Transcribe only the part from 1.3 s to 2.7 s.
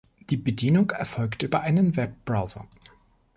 über einen Webbrowser.